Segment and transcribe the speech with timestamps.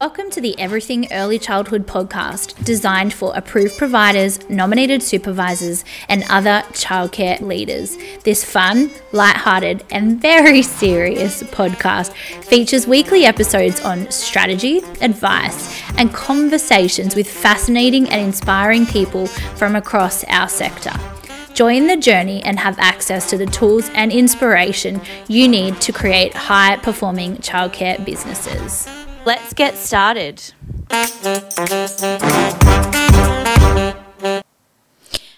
[0.00, 6.62] Welcome to the Everything Early Childhood podcast, designed for approved providers, nominated supervisors, and other
[6.70, 7.98] childcare leaders.
[8.22, 12.12] This fun, light-hearted, and very serious podcast
[12.44, 20.22] features weekly episodes on strategy, advice, and conversations with fascinating and inspiring people from across
[20.28, 20.92] our sector.
[21.54, 26.34] Join the journey and have access to the tools and inspiration you need to create
[26.34, 28.88] high performing childcare businesses.
[29.28, 30.54] Let's get started.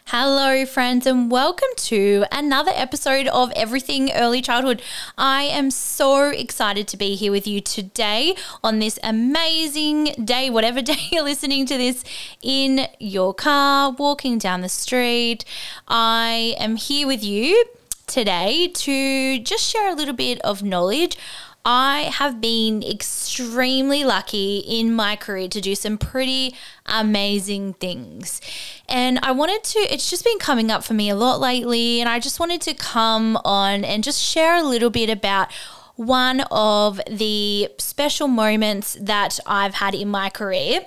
[0.07, 4.81] Hello, friends, and welcome to another episode of Everything Early Childhood.
[5.19, 10.83] I am so excited to be here with you today on this amazing day, whatever
[10.93, 12.05] day you're listening to this
[12.43, 15.45] in your car, walking down the street.
[15.89, 17.65] I am here with you
[18.07, 21.17] today to just share a little bit of knowledge
[21.65, 26.55] I have been extremely lucky in my career to do some pretty
[26.87, 28.41] amazing things.
[28.89, 32.01] And I wanted to, it's just been coming up for me a lot lately.
[32.01, 35.53] And I just wanted to come on and just share a little bit about
[35.97, 40.87] one of the special moments that I've had in my career.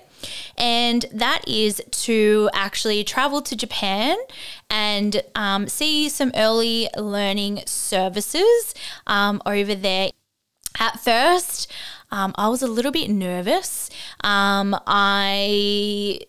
[0.58, 4.18] And that is to actually travel to Japan
[4.72, 8.74] and um, see some early learning services
[9.06, 10.10] um, over there
[10.80, 11.72] at first,
[12.12, 13.90] um, I was a little bit nervous.
[14.24, 16.20] Um, I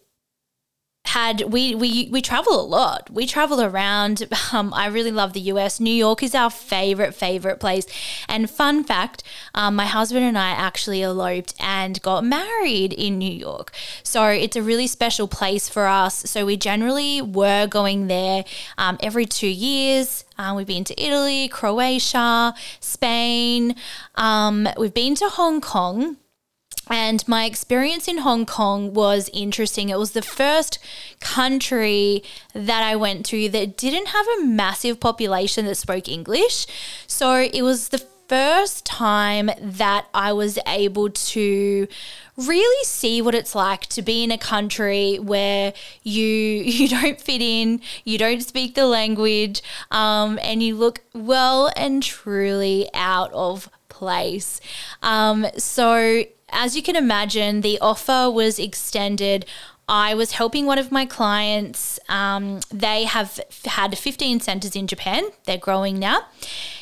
[1.14, 3.08] had we we we travel a lot.
[3.08, 4.28] We travel around.
[4.52, 5.80] Um, I really love the US.
[5.80, 7.86] New York is our favorite favorite place.
[8.28, 9.22] And fun fact,
[9.54, 13.72] um, my husband and I actually eloped and got married in New York.
[14.04, 16.30] So it's a really special place for us.
[16.30, 18.44] So we generally were going there
[18.78, 20.24] um, every two years.
[20.38, 23.74] Uh, we've been to Italy, Croatia, Spain.
[24.14, 26.16] Um, we've been to Hong Kong.
[26.88, 29.88] And my experience in Hong Kong was interesting.
[29.88, 30.78] It was the first
[31.20, 36.66] country that I went to that didn't have a massive population that spoke English.
[37.06, 41.86] So it was the first time that I was able to
[42.36, 45.72] really see what it's like to be in a country where
[46.02, 51.70] you you don't fit in, you don't speak the language, um, and you look well
[51.76, 54.60] and truly out of place.
[55.02, 59.44] Um, so as you can imagine, the offer was extended.
[59.86, 62.00] I was helping one of my clients.
[62.08, 65.24] Um, they have had 15 centers in Japan.
[65.44, 66.22] They're growing now.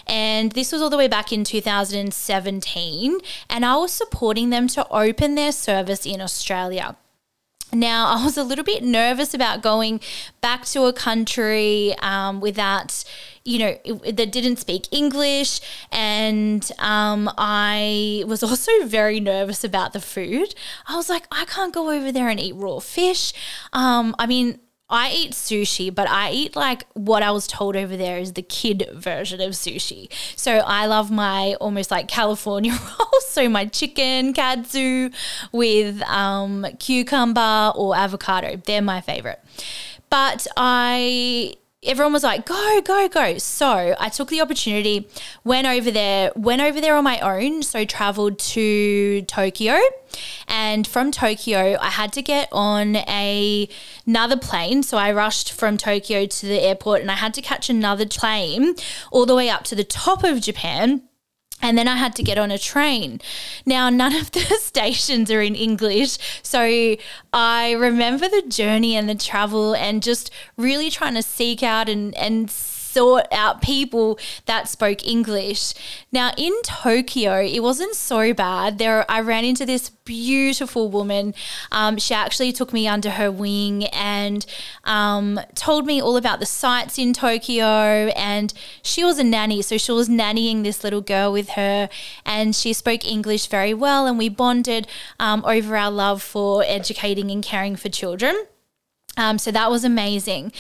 [0.07, 3.19] And this was all the way back in 2017.
[3.51, 6.97] And I was supporting them to open their service in Australia.
[7.75, 10.01] Now, I was a little bit nervous about going
[10.43, 13.03] back to a country um, without,
[13.45, 15.61] you know, that didn't speak English.
[15.91, 20.55] And um, I was also very nervous about the food.
[20.87, 23.33] I was like, I can't go over there and eat raw fish.
[23.73, 24.59] Um, I mean,
[24.93, 28.43] I eat sushi, but I eat like what I was told over there is the
[28.43, 30.09] kid version of sushi.
[30.37, 33.27] So I love my almost like California rolls.
[33.27, 35.09] So my chicken katsu
[35.51, 38.61] with um, cucumber or avocado.
[38.67, 39.41] They're my favorite.
[40.11, 43.39] But I everyone was like, go, go, go.
[43.39, 45.09] So I took the opportunity,
[45.45, 47.63] went over there, went over there on my own.
[47.63, 49.79] So traveled to Tokyo.
[50.47, 53.69] And from Tokyo, I had to get on a
[54.07, 54.83] another plane.
[54.83, 58.75] So I rushed from Tokyo to the airport and I had to catch another plane
[59.11, 61.03] all the way up to the top of Japan
[61.63, 63.21] and then I had to get on a train.
[63.65, 66.19] Now, none of the stations are in English.
[66.43, 66.97] So
[67.33, 72.15] I remember the journey and the travel and just really trying to seek out and,
[72.17, 72.51] and
[72.93, 75.75] sought out people that spoke English.
[76.11, 78.79] Now in Tokyo, it wasn't so bad.
[78.79, 81.35] There, I ran into this beautiful woman.
[81.71, 84.45] Um, she actually took me under her wing and
[84.85, 88.13] um, told me all about the sights in Tokyo.
[88.17, 91.89] And she was a nanny, so she was nannying this little girl with her,
[92.25, 94.07] and she spoke English very well.
[94.07, 94.87] And we bonded
[95.19, 98.47] um, over our love for educating and caring for children.
[99.17, 100.53] Um, so that was amazing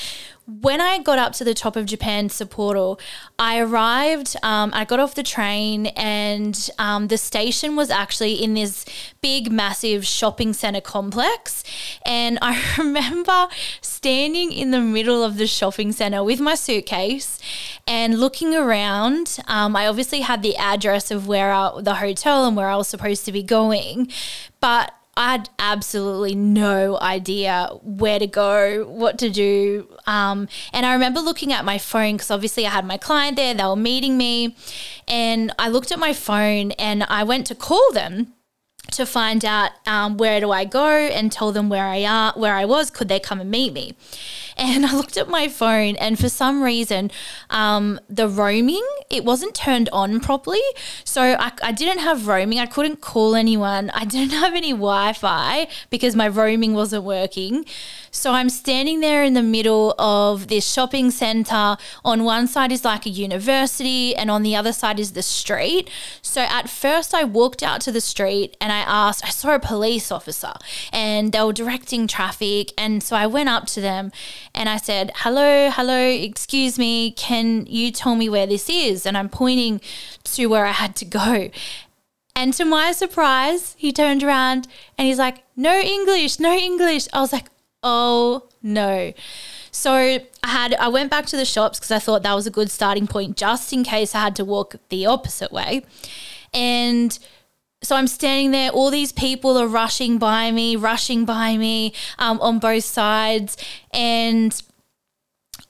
[0.46, 2.98] when I got up to the top of Japan Sapporo,
[3.38, 8.54] I arrived, um, I got off the train, and um, the station was actually in
[8.54, 8.84] this
[9.20, 11.62] big, massive shopping center complex.
[12.04, 13.48] And I remember
[13.80, 17.38] standing in the middle of the shopping center with my suitcase
[17.86, 19.38] and looking around.
[19.46, 22.88] Um, I obviously had the address of where I, the hotel and where I was
[22.88, 24.10] supposed to be going,
[24.60, 29.88] but I had absolutely no idea where to go, what to do.
[30.06, 33.52] Um, and I remember looking at my phone because obviously I had my client there,
[33.52, 34.56] they were meeting me.
[35.06, 38.32] And I looked at my phone and I went to call them
[38.92, 42.54] to find out um, where do I go and tell them where I are, where
[42.54, 42.90] I was.
[42.90, 43.94] Could they come and meet me?
[44.56, 47.10] And I looked at my phone, and for some reason,
[47.50, 50.60] um, the roaming it wasn't turned on properly.
[51.04, 52.58] So I, I didn't have roaming.
[52.58, 53.90] I couldn't call anyone.
[53.90, 57.64] I didn't have any Wi-Fi because my roaming wasn't working.
[58.14, 61.78] So I'm standing there in the middle of this shopping center.
[62.04, 65.88] On one side is like a university, and on the other side is the street.
[66.20, 69.58] So at first, I walked out to the street and I asked, I saw a
[69.58, 70.52] police officer
[70.92, 72.72] and they were directing traffic.
[72.76, 74.12] And so I went up to them
[74.54, 79.06] and I said, Hello, hello, excuse me, can you tell me where this is?
[79.06, 79.80] And I'm pointing
[80.24, 81.50] to where I had to go.
[82.36, 84.68] And to my surprise, he turned around
[84.98, 87.08] and he's like, No English, no English.
[87.14, 87.48] I was like,
[87.82, 89.12] oh no.
[89.70, 92.50] So I had I went back to the shops because I thought that was a
[92.50, 95.84] good starting point just in case I had to walk the opposite way.
[96.52, 97.18] And
[97.82, 102.40] so I'm standing there, all these people are rushing by me, rushing by me um,
[102.40, 103.56] on both sides.
[103.92, 104.62] And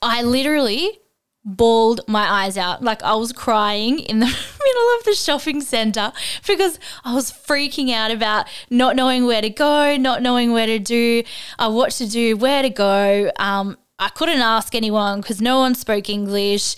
[0.02, 1.00] I literally
[1.44, 2.82] bawled my eyes out.
[2.82, 4.26] Like I was crying in the
[4.64, 6.12] middle of the shopping center
[6.46, 10.78] because I was freaking out about not knowing where to go, not knowing where to
[10.78, 11.24] do,
[11.58, 13.30] uh, what to do, where to go.
[13.38, 16.76] Um, I couldn't ask anyone because no one spoke English.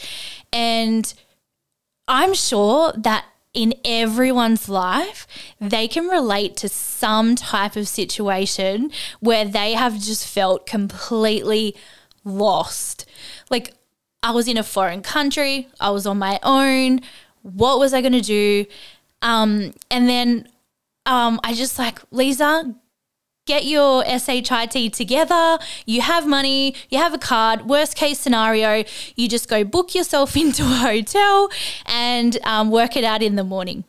[0.53, 1.13] And
[2.07, 3.25] I'm sure that
[3.55, 5.27] in everyone's life,
[5.61, 8.91] they can relate to some type of situation
[9.21, 11.77] where they have just felt completely
[12.25, 13.07] lost.
[13.49, 13.75] Like,
[14.25, 17.01] I was in a foreign country, I was on my own.
[17.43, 18.65] What was I going to do?
[19.21, 20.49] Um, and then
[21.05, 22.75] um, I just like, Lisa,
[23.47, 25.59] get your SHIT together.
[25.85, 27.67] You have money, you have a card.
[27.67, 28.85] Worst case scenario,
[29.15, 31.51] you just go book yourself into a hotel
[31.85, 33.85] and um, work it out in the morning.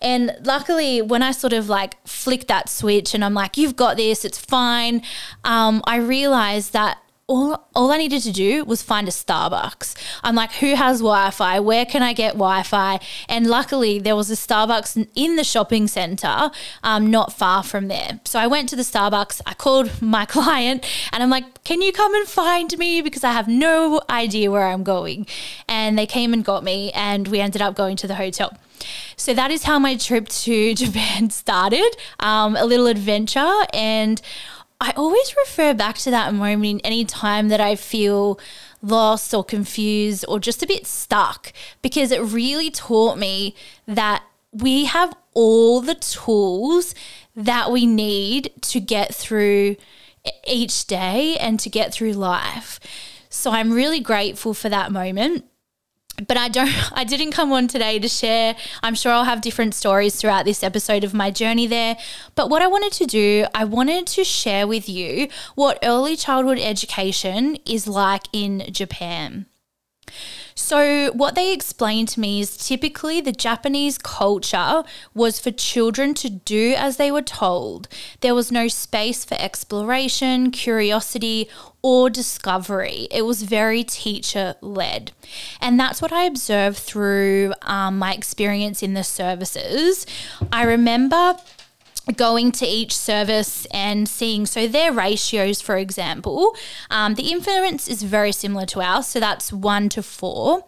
[0.00, 3.98] And luckily, when I sort of like flick that switch and I'm like, you've got
[3.98, 5.02] this, it's fine,
[5.44, 9.94] um, I realized that all, all I needed to do was find a Starbucks.
[10.22, 11.58] I'm like, who has Wi Fi?
[11.60, 13.00] Where can I get Wi Fi?
[13.28, 16.50] And luckily, there was a Starbucks in the shopping center,
[16.82, 18.20] um, not far from there.
[18.24, 21.92] So I went to the Starbucks, I called my client, and I'm like, can you
[21.92, 23.00] come and find me?
[23.00, 25.26] Because I have no idea where I'm going.
[25.66, 28.56] And they came and got me, and we ended up going to the hotel.
[29.16, 33.52] So that is how my trip to Japan started um, a little adventure.
[33.72, 34.20] And
[34.80, 38.38] I always refer back to that moment in any time that I feel
[38.82, 43.54] lost or confused or just a bit stuck because it really taught me
[43.86, 44.22] that
[44.52, 46.94] we have all the tools
[47.34, 49.76] that we need to get through
[50.46, 52.78] each day and to get through life.
[53.28, 55.44] So I'm really grateful for that moment
[56.26, 58.56] but I don't I didn't come on today to share.
[58.82, 61.96] I'm sure I'll have different stories throughout this episode of my journey there.
[62.34, 66.58] But what I wanted to do, I wanted to share with you what early childhood
[66.58, 69.46] education is like in Japan.
[70.54, 76.30] So, what they explained to me is typically the Japanese culture was for children to
[76.30, 77.88] do as they were told.
[78.20, 81.48] There was no space for exploration, curiosity,
[81.82, 83.08] or discovery.
[83.10, 85.12] It was very teacher led.
[85.60, 90.06] And that's what I observed through um, my experience in the services.
[90.52, 91.36] I remember
[92.16, 96.54] going to each service and seeing so their ratios for example
[96.90, 100.64] um, the infants is very similar to ours so that's one to four.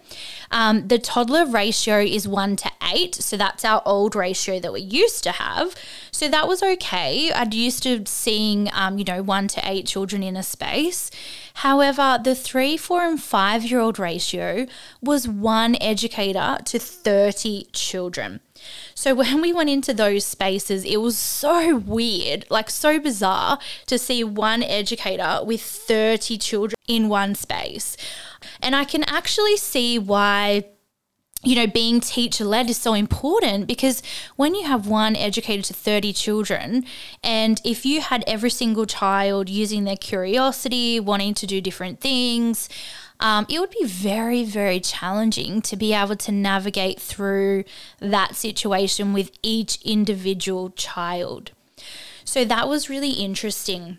[0.50, 4.80] Um, the toddler ratio is one to eight so that's our old ratio that we
[4.80, 5.75] used to have.
[6.10, 7.32] So that was okay.
[7.32, 11.10] I'd used to seeing um, you know one to eight children in a space.
[11.54, 14.66] However the three four and five year old ratio
[15.02, 18.40] was one educator to 30 children
[18.94, 23.99] so when we went into those spaces, it was so weird, like so bizarre to
[23.99, 27.96] see one educator with 30 children in one space.
[28.62, 30.64] And I can actually see why
[31.46, 34.02] you know, being teacher led is so important because
[34.35, 36.85] when you have one educator to 30 children,
[37.23, 42.68] and if you had every single child using their curiosity, wanting to do different things,
[43.20, 47.64] um, it would be very, very challenging to be able to navigate through
[48.00, 51.52] that situation with each individual child.
[52.25, 53.99] So that was really interesting.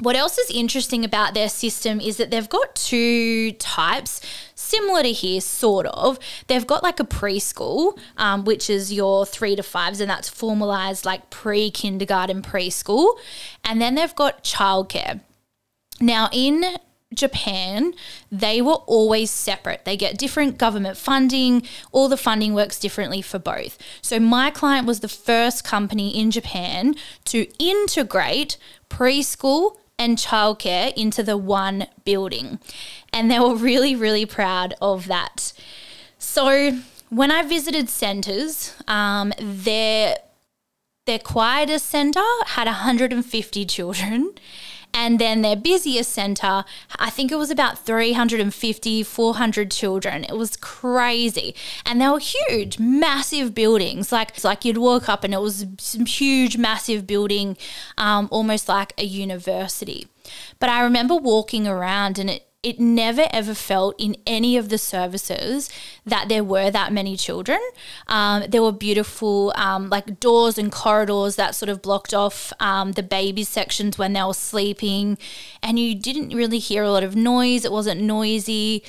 [0.00, 4.20] What else is interesting about their system is that they've got two types,
[4.56, 6.18] similar to here, sort of.
[6.48, 11.04] They've got like a preschool, um, which is your three to fives, and that's formalized
[11.04, 13.16] like pre kindergarten preschool.
[13.62, 15.20] And then they've got childcare.
[16.00, 16.64] Now, in
[17.14, 17.94] Japan,
[18.30, 19.84] they were always separate.
[19.84, 23.78] They get different government funding, all the funding works differently for both.
[24.02, 26.94] So, my client was the first company in Japan
[27.26, 28.56] to integrate
[28.88, 32.58] preschool and childcare into the one building.
[33.12, 35.52] And they were really, really proud of that.
[36.18, 36.80] So,
[37.10, 40.16] when I visited centers, um, their
[41.06, 44.32] their quietest center had 150 children
[44.94, 46.64] and then their busiest center,
[46.96, 50.24] I think it was about 350, 400 children.
[50.24, 51.56] It was crazy.
[51.84, 54.12] And they were huge, massive buildings.
[54.12, 57.56] Like, it's like you'd walk up and it was some huge, massive building,
[57.98, 60.06] um, almost like a university.
[60.60, 64.78] But I remember walking around and it, it never ever felt in any of the
[64.78, 65.70] services
[66.04, 67.60] that there were that many children.
[68.08, 72.92] Um, there were beautiful um, like doors and corridors that sort of blocked off um,
[72.92, 75.18] the baby sections when they were sleeping,
[75.62, 77.64] and you didn't really hear a lot of noise.
[77.64, 78.82] It wasn't noisy.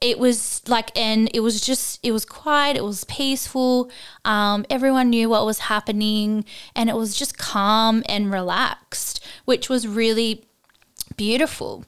[0.00, 3.90] It was like, and it was just, it was quiet, it was peaceful.
[4.24, 9.86] Um, everyone knew what was happening, and it was just calm and relaxed, which was
[9.86, 10.46] really
[11.16, 11.84] beautiful.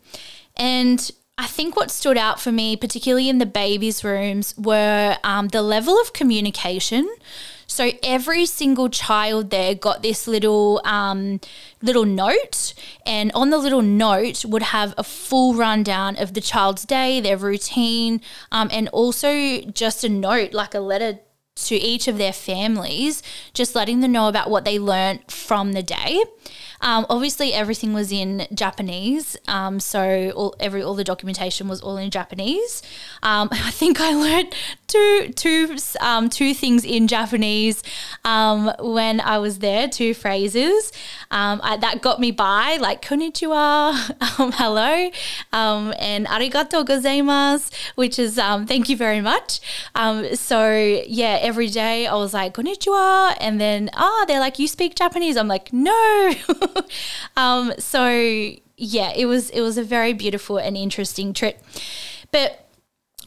[0.57, 5.49] And I think what stood out for me, particularly in the babies' rooms, were um,
[5.49, 7.09] the level of communication.
[7.67, 11.41] So every single child there got this little um,
[11.81, 12.75] little note,
[13.07, 17.39] and on the little note would have a full rundown of the child's day, their
[17.39, 21.21] routine, um, and also just a note, like a letter
[21.55, 23.23] to each of their families,
[23.55, 26.23] just letting them know about what they learned from the day.
[26.83, 31.97] Um, obviously, everything was in Japanese, um, so all every all the documentation was all
[31.97, 32.83] in Japanese.
[33.23, 34.55] Um, I think I learned
[34.89, 37.83] two two um, two things in Japanese
[38.25, 40.93] um, when I was there, two phrases
[41.31, 43.95] um, I, that got me by, like konnichiwa,
[44.57, 45.11] hello,
[45.53, 49.61] and arigato gozaimasu, which is thank you very much.
[50.35, 50.75] so
[51.07, 54.97] yeah, every day I was like konnichiwa, and then ah, oh, they're like you speak
[54.97, 55.37] Japanese.
[55.37, 56.33] I'm like no.
[57.37, 58.09] um, so
[58.77, 61.63] yeah, it was it was a very beautiful and interesting trip.
[62.31, 62.69] But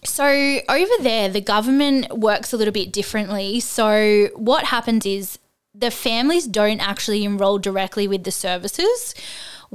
[0.04, 0.26] so
[0.70, 3.60] over there, the government works a little bit differently.
[3.60, 5.40] So what happens is
[5.74, 9.14] the families don't actually enroll directly with the services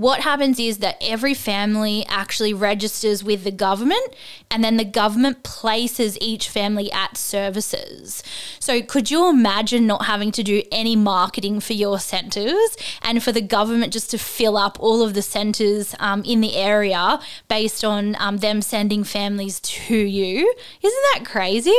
[0.00, 4.14] what happens is that every family actually registers with the government
[4.50, 8.22] and then the government places each family at services.
[8.58, 13.30] So, could you imagine not having to do any marketing for your centres and for
[13.30, 17.84] the government just to fill up all of the centres um, in the area based
[17.84, 20.54] on um, them sending families to you?
[20.80, 21.78] Isn't that crazy?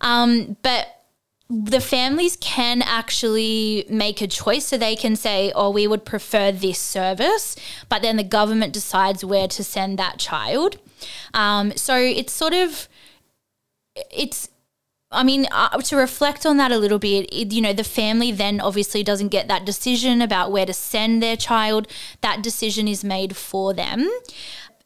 [0.00, 0.93] Um, but
[1.50, 4.66] the families can actually make a choice.
[4.66, 7.56] So they can say, oh, we would prefer this service,
[7.88, 10.78] but then the government decides where to send that child.
[11.34, 12.88] Um, so it's sort of,
[14.10, 14.48] it's,
[15.10, 18.32] I mean, uh, to reflect on that a little bit, it, you know, the family
[18.32, 21.86] then obviously doesn't get that decision about where to send their child.
[22.20, 24.10] That decision is made for them.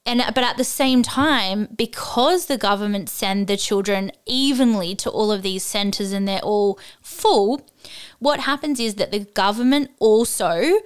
[0.09, 5.31] And but at the same time, because the government send the children evenly to all
[5.31, 7.67] of these centres and they're all full,
[8.19, 10.81] what happens is that the government also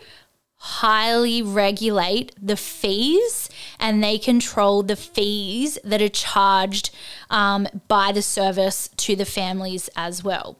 [0.56, 3.48] highly regulate the fees
[3.78, 6.90] and they control the fees that are charged
[7.30, 10.58] um, by the service to the families as well.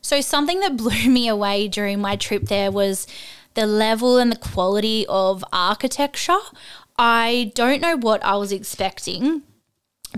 [0.00, 3.08] So, something that blew me away during my trip there was
[3.56, 6.38] the level and the quality of architecture.
[6.96, 9.42] I don't know what I was expecting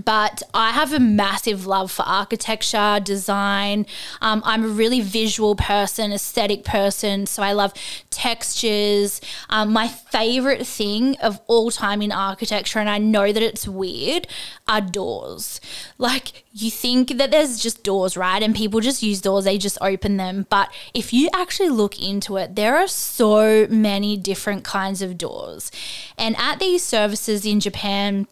[0.05, 3.85] but I have a massive love for architecture, design.
[4.21, 7.73] Um, I'm a really visual person, aesthetic person, so I love
[8.09, 9.21] textures.
[9.49, 14.27] Um, my favorite thing of all time in architecture, and I know that it's weird,
[14.67, 15.59] are doors.
[15.97, 18.41] Like, you think that there's just doors, right?
[18.41, 20.45] And people just use doors, they just open them.
[20.49, 25.71] But if you actually look into it, there are so many different kinds of doors.
[26.17, 28.27] And at these services in Japan,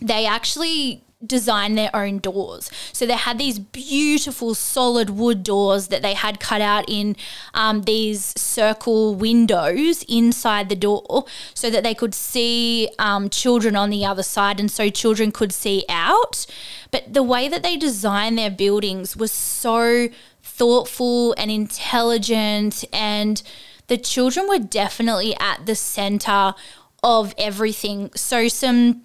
[0.00, 2.70] they actually design their own doors.
[2.92, 7.14] So they had these beautiful solid wood doors that they had cut out in
[7.52, 13.90] um, these circle windows inside the door so that they could see um, children on
[13.90, 16.46] the other side and so children could see out.
[16.90, 20.08] But the way that they designed their buildings was so
[20.42, 23.42] thoughtful and intelligent and
[23.88, 26.54] the children were definitely at the center
[27.02, 28.10] of everything.
[28.14, 29.02] So some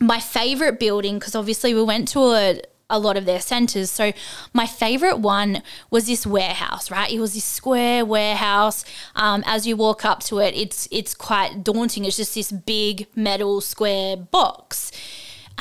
[0.00, 2.60] my favorite building because obviously we went to a
[2.92, 3.90] a lot of their centers.
[3.90, 4.12] So
[4.52, 7.10] my favorite one was this warehouse, right?
[7.10, 8.84] It was this square warehouse.
[9.16, 12.04] Um, as you walk up to it, it's it's quite daunting.
[12.04, 14.92] It's just this big metal square box.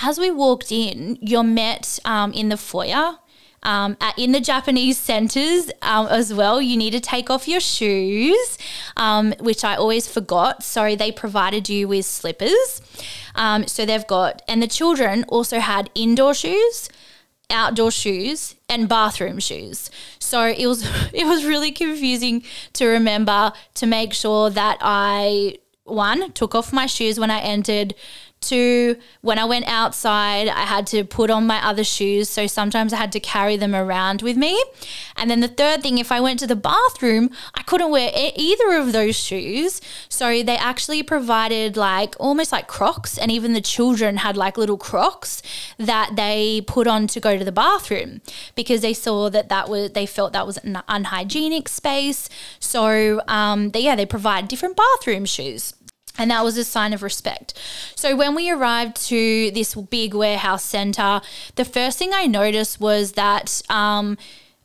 [0.04, 3.18] As we walked in, you're met um, in the foyer
[3.64, 7.60] um, at, in the Japanese centers um, as well, you need to take off your
[7.60, 8.58] shoes,
[8.98, 10.64] um, which I always forgot.
[10.64, 12.82] So they provided you with slippers.
[13.36, 16.90] Um, so they've got, and the children also had indoor shoes,
[17.50, 19.92] outdoor shoes, and bathroom shoes.
[20.20, 26.32] So it was it was really confusing to remember to make sure that I one
[26.32, 27.94] took off my shoes when I entered
[28.42, 32.28] Two, when I went outside, I had to put on my other shoes.
[32.28, 34.62] So sometimes I had to carry them around with me.
[35.16, 38.74] And then the third thing, if I went to the bathroom, I couldn't wear either
[38.74, 39.80] of those shoes.
[40.10, 43.16] So they actually provided like almost like crocs.
[43.16, 45.44] And even the children had like little crocs
[45.78, 48.22] that they put on to go to the bathroom
[48.56, 52.28] because they saw that that was, they felt that was an unhygienic space.
[52.60, 55.76] So um, they, yeah, they provide different bathroom shoes.
[56.22, 57.60] And that was a sign of respect.
[57.96, 61.22] So when we arrived to this big warehouse center,
[61.56, 64.18] the first thing I noticed was that um,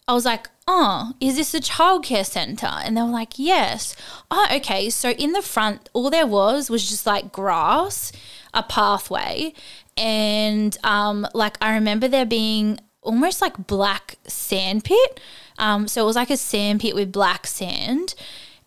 [0.07, 2.67] I was like, oh, is this a childcare center?
[2.67, 3.97] And they were like, yes.
[4.31, 4.91] Oh, okay.
[4.91, 8.13] So in the front, all there was was just like grass,
[8.53, 9.55] a pathway.
[9.97, 15.21] And um, like I remember there being almost like black sand pit.
[15.59, 18.15] Um, so it was like a sand pit with black sand.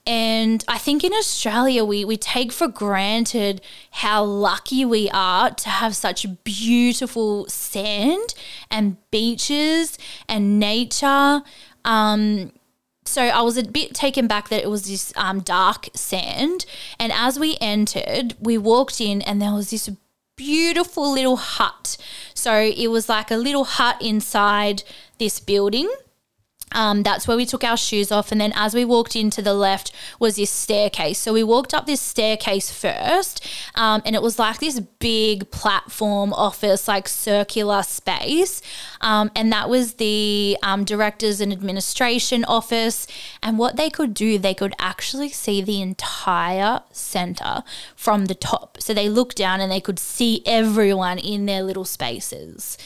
[0.05, 5.69] And I think in Australia, we, we take for granted how lucky we are to
[5.69, 8.33] have such beautiful sand
[8.71, 11.41] and beaches and nature.
[11.85, 12.51] Um,
[13.05, 16.65] so I was a bit taken back that it was this um, dark sand.
[16.99, 19.89] And as we entered, we walked in and there was this
[20.35, 21.97] beautiful little hut.
[22.33, 24.83] So it was like a little hut inside
[25.17, 25.91] this building.
[26.71, 28.31] Um, that's where we took our shoes off.
[28.31, 31.19] And then as we walked into the left was this staircase.
[31.19, 33.45] So we walked up this staircase first,
[33.75, 38.61] um, and it was like this big platform office, like circular space.
[39.01, 43.07] Um, and that was the um, directors and administration office.
[43.41, 47.63] And what they could do, they could actually see the entire center
[47.95, 48.77] from the top.
[48.81, 52.77] So they looked down and they could see everyone in their little spaces.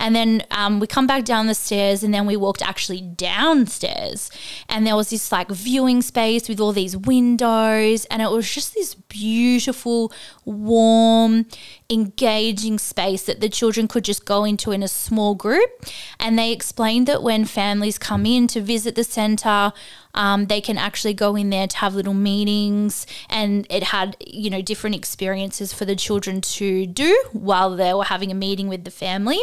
[0.00, 4.30] And then um, we come back down the stairs and then we walked actually downstairs.
[4.68, 8.06] And there was this like viewing space with all these windows.
[8.06, 10.12] And it was just this beautiful,
[10.46, 11.46] warm,
[11.90, 15.70] engaging space that the children could just go into in a small group.
[16.18, 19.72] And they explained that when families come in to visit the center,
[20.14, 24.50] um, they can actually go in there to have little meetings, and it had you
[24.50, 28.84] know different experiences for the children to do while they were having a meeting with
[28.84, 29.40] the family.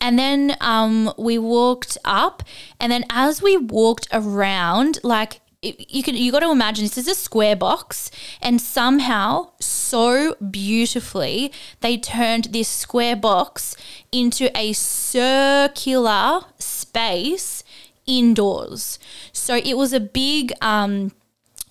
[0.00, 2.42] And then um, we walked up,
[2.78, 7.08] and then as we walked around, like you can you got to imagine this is
[7.08, 13.76] a square box and somehow so beautifully they turned this square box
[14.12, 17.64] into a circular space
[18.06, 19.00] indoors.
[19.32, 21.10] So it was a big um,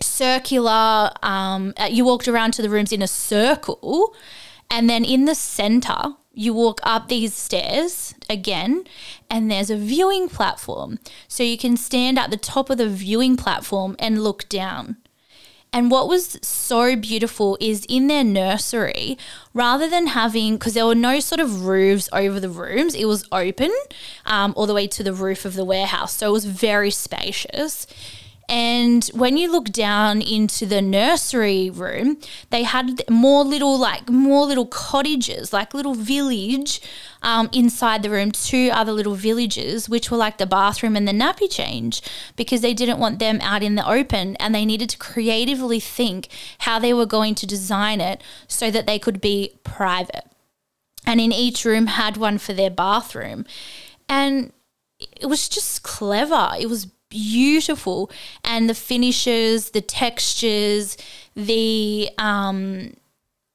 [0.02, 4.14] circular um, uh, you walked around to the rooms in a circle
[4.70, 8.84] and then in the center you walk up these stairs again,
[9.30, 11.00] and there's a viewing platform.
[11.28, 14.98] So you can stand at the top of the viewing platform and look down.
[15.74, 19.18] And what was so beautiful is in their nursery,
[19.54, 23.28] rather than having, because there were no sort of roofs over the rooms, it was
[23.32, 23.72] open
[24.26, 26.14] um, all the way to the roof of the warehouse.
[26.14, 27.86] So it was very spacious.
[28.50, 32.18] And when you look down into the nursery room,
[32.50, 36.80] they had more little, like, more little cottages, like little village
[37.22, 41.12] um, inside the room, two other little villages, which were like the bathroom and the
[41.12, 42.02] nappy change,
[42.38, 46.30] because they didn't want them out in the open and they needed to creatively think
[46.60, 50.26] how they were going to design it so that they could be private.
[51.06, 53.46] And in each room had one for their bathroom.
[54.08, 54.54] And
[55.00, 56.52] it was just clever.
[56.58, 58.12] It was beautiful.
[58.44, 60.98] And the finishes, the textures,
[61.36, 62.94] the um,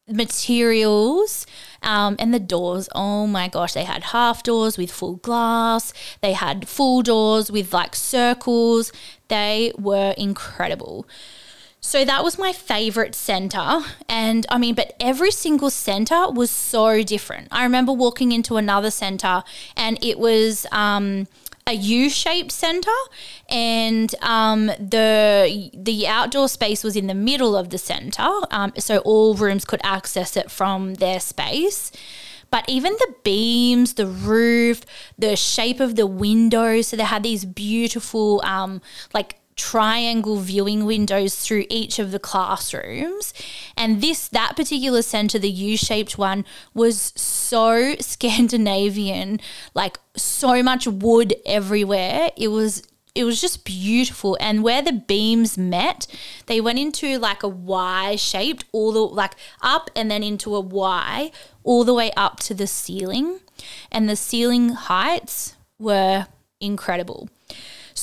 [0.08, 1.46] materials,
[1.82, 2.88] um, and the doors.
[2.94, 7.72] Oh my gosh, they had half doors with full glass, they had full doors with
[7.72, 8.92] like circles.
[9.28, 11.06] They were incredible.
[11.84, 13.82] So that was my favorite center.
[14.08, 17.48] And I mean, but every single center was so different.
[17.50, 19.42] I remember walking into another center
[19.76, 21.26] and it was, um,
[21.64, 22.90] a U-shaped center,
[23.48, 28.98] and um, the the outdoor space was in the middle of the center, um, so
[28.98, 31.92] all rooms could access it from their space.
[32.52, 34.82] but even the beams, the roof,
[35.18, 36.88] the shape of the windows.
[36.88, 38.82] So they had these beautiful, um,
[39.14, 43.32] like triangle viewing windows through each of the classrooms.
[43.76, 46.44] And this, that particular center, the U shaped one,
[46.74, 49.40] was so Scandinavian,
[49.72, 52.30] like so much wood everywhere.
[52.36, 52.82] It was
[53.14, 56.06] it was just beautiful and where the beams met
[56.46, 60.60] they went into like a y shaped all the like up and then into a
[60.60, 61.30] y
[61.62, 63.38] all the way up to the ceiling
[63.90, 66.26] and the ceiling heights were
[66.58, 67.28] incredible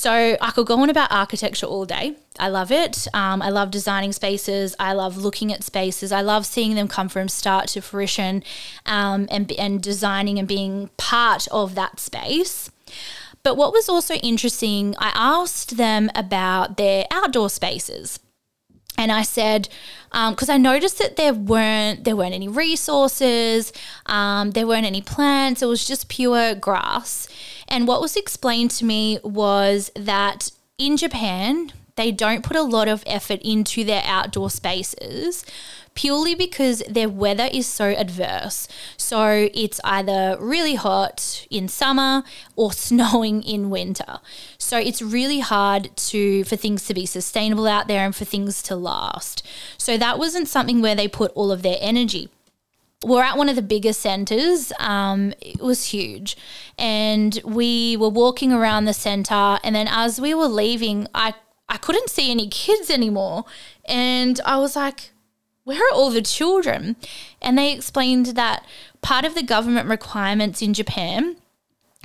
[0.00, 2.16] so I could go on about architecture all day.
[2.38, 3.06] I love it.
[3.12, 4.74] Um, I love designing spaces.
[4.80, 6.10] I love looking at spaces.
[6.10, 8.42] I love seeing them come from start to fruition
[8.86, 12.70] um, and, and designing and being part of that space.
[13.42, 18.20] But what was also interesting, I asked them about their outdoor spaces.
[18.98, 19.68] And I said,
[20.10, 23.72] because um, I noticed that there weren't there weren't any resources,
[24.06, 25.62] um, there weren't any plants.
[25.62, 27.28] It was just pure grass.
[27.68, 32.88] And what was explained to me was that in Japan, they don't put a lot
[32.88, 35.44] of effort into their outdoor spaces
[35.94, 38.68] purely because their weather is so adverse.
[38.96, 42.22] So it's either really hot in summer
[42.56, 44.18] or snowing in winter.
[44.58, 48.62] So it's really hard to for things to be sustainable out there and for things
[48.62, 49.46] to last.
[49.78, 52.30] So that wasn't something where they put all of their energy
[53.04, 54.72] we're at one of the biggest centers.
[54.78, 56.36] Um, it was huge.
[56.78, 59.58] And we were walking around the center.
[59.64, 61.34] And then as we were leaving, I,
[61.68, 63.44] I couldn't see any kids anymore.
[63.86, 65.12] And I was like,
[65.70, 66.96] where are all the children?
[67.40, 68.66] And they explained that
[69.02, 71.36] part of the government requirements in Japan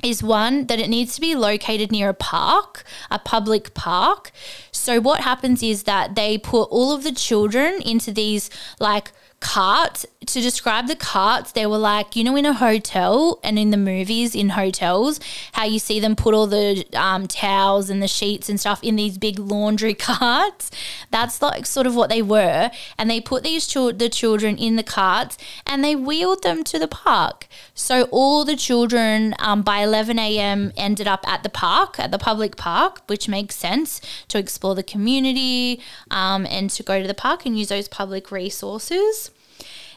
[0.04, 4.30] is one that it needs to be located near a park, a public park.
[4.70, 10.06] So what happens is that they put all of the children into these like carts.
[10.26, 13.76] To describe the carts they were like you know in a hotel and in the
[13.76, 15.20] movies in hotels
[15.52, 18.96] how you see them put all the um, towels and the sheets and stuff in
[18.96, 20.70] these big laundry carts?
[21.12, 22.70] That's like sort of what they were.
[22.98, 26.78] And they put these ch- the children in the carts and they wheeled them to
[26.78, 27.46] the park.
[27.72, 32.18] So all the children um, by 11 a.m ended up at the park at the
[32.18, 37.14] public park which makes sense to explore the community um, and to go to the
[37.14, 39.30] park and use those public resources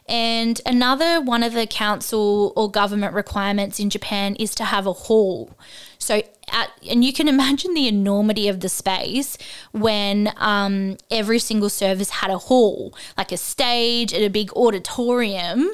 [0.09, 4.93] and another one of the council or government requirements in Japan is to have a
[4.93, 5.51] hall.
[5.99, 9.37] So, at, and you can imagine the enormity of the space
[9.71, 15.69] when um, every single service had a hall, like a stage and a big auditorium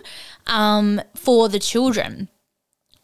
[0.47, 2.27] um, for the children.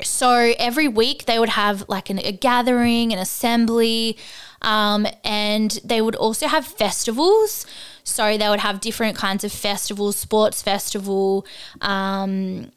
[0.04, 4.18] So every week they would have like an, a gathering, an assembly,
[4.62, 7.66] um, and they would also have festivals.
[8.04, 11.46] So they would have different kinds of festivals, sports festival,
[11.82, 12.72] um,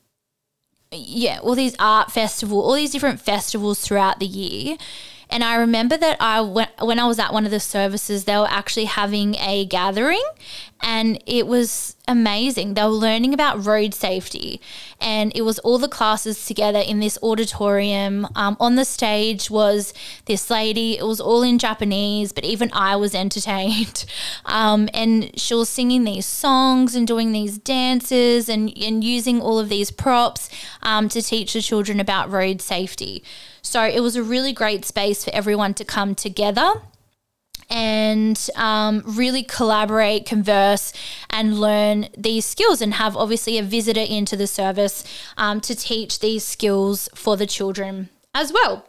[0.92, 4.76] yeah, all these art festival, all these different festivals throughout the year.
[5.34, 8.36] And I remember that I when, when I was at one of the services, they
[8.36, 10.22] were actually having a gathering
[10.80, 12.74] and it was amazing.
[12.74, 14.60] They were learning about road safety,
[15.00, 18.28] and it was all the classes together in this auditorium.
[18.36, 19.92] Um, on the stage was
[20.26, 20.98] this lady.
[20.98, 24.04] It was all in Japanese, but even I was entertained.
[24.44, 29.58] Um, and she was singing these songs and doing these dances and, and using all
[29.58, 30.48] of these props
[30.82, 33.24] um, to teach the children about road safety.
[33.64, 36.74] So it was a really great space for everyone to come together
[37.70, 40.92] and um, really collaborate, converse,
[41.30, 45.02] and learn these skills, and have obviously a visitor into the service
[45.38, 48.86] um, to teach these skills for the children as well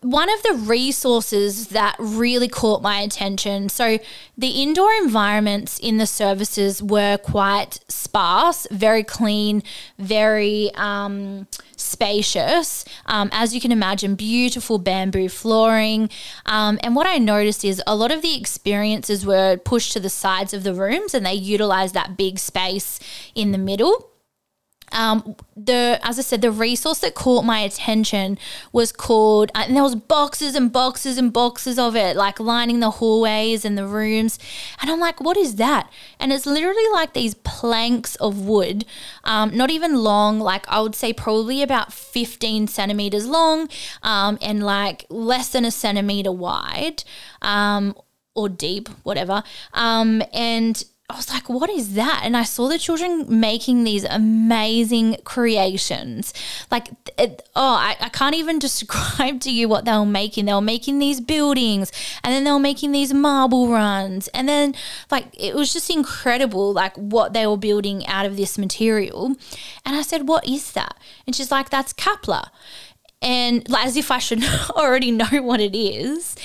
[0.00, 3.68] one of the resources that really caught my attention.
[3.68, 3.98] So,
[4.36, 9.62] the indoor environments in the services were quite sparse, very clean,
[9.98, 12.84] very um, spacious.
[13.06, 16.10] Um, as you can imagine, beautiful bamboo flooring.
[16.46, 20.10] Um, and what I noticed is a lot of the experiences were pushed to the
[20.10, 22.98] sides of the rooms and they utilized that big space
[23.34, 24.10] in the middle
[24.92, 28.38] um, the as I said, the resource that caught my attention
[28.72, 32.80] was called, uh, and there was boxes and boxes and boxes of it, like lining
[32.80, 34.38] the hallways and the rooms,
[34.80, 35.90] and I'm like, what is that?
[36.20, 38.84] And it's literally like these planks of wood,
[39.24, 43.68] um, not even long, like I would say probably about 15 centimeters long,
[44.02, 47.04] um, and like less than a centimeter wide,
[47.42, 47.94] um,
[48.34, 52.22] or deep, whatever, um, and I was like, what is that?
[52.24, 56.34] And I saw the children making these amazing creations.
[56.68, 60.46] Like, it, oh, I, I can't even describe to you what they were making.
[60.46, 61.92] They were making these buildings
[62.24, 64.26] and then they were making these marble runs.
[64.28, 64.74] And then,
[65.08, 69.36] like, it was just incredible, like, what they were building out of this material.
[69.84, 70.98] And I said, what is that?
[71.24, 72.48] And she's like, that's Kapla.
[73.22, 76.36] And like, as if I should already know what it is.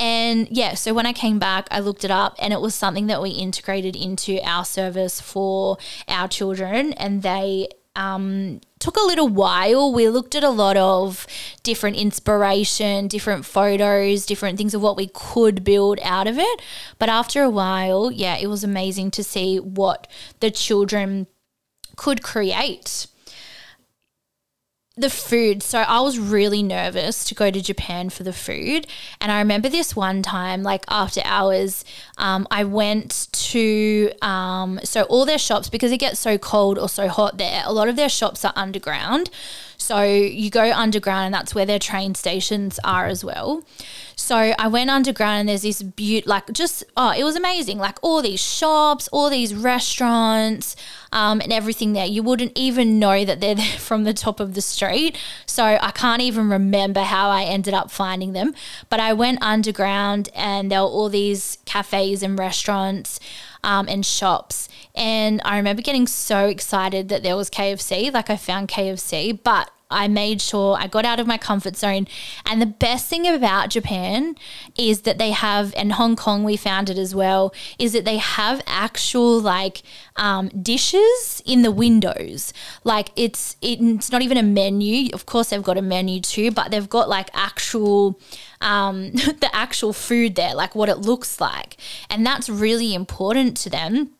[0.00, 3.06] And yeah, so when I came back, I looked it up and it was something
[3.08, 5.76] that we integrated into our service for
[6.08, 6.94] our children.
[6.94, 9.92] And they um, took a little while.
[9.92, 11.26] We looked at a lot of
[11.62, 16.62] different inspiration, different photos, different things of what we could build out of it.
[16.98, 20.06] But after a while, yeah, it was amazing to see what
[20.40, 21.26] the children
[21.96, 23.06] could create
[25.00, 25.62] the food.
[25.62, 28.86] So I was really nervous to go to Japan for the food.
[29.20, 31.84] And I remember this one time, like after hours,
[32.18, 36.88] um, I went to, um, so all their shops, because it gets so cold or
[36.88, 39.30] so hot there, a lot of their shops are underground.
[39.76, 43.64] So you go underground, and that's where their train stations are as well.
[44.20, 47.98] So I went underground and there's this beaut like just oh it was amazing like
[48.02, 50.76] all these shops, all these restaurants,
[51.10, 52.04] um, and everything there.
[52.04, 55.18] You wouldn't even know that they're from the top of the street.
[55.46, 58.54] So I can't even remember how I ended up finding them.
[58.90, 63.18] But I went underground and there were all these cafes and restaurants.
[63.62, 64.70] Um, and shops.
[64.94, 68.10] And I remember getting so excited that there was KFC.
[68.10, 72.06] Like I found KFC, but I made sure I got out of my comfort zone.
[72.46, 74.36] And the best thing about Japan
[74.76, 78.18] is that they have, and Hong Kong, we found it as well, is that they
[78.18, 79.82] have actual like
[80.16, 82.52] um, dishes in the windows.
[82.84, 85.10] Like it's it's not even a menu.
[85.12, 88.20] Of course, they've got a menu too, but they've got like actual
[88.60, 91.76] um, the actual food there, like what it looks like,
[92.08, 94.10] and that's really important to them.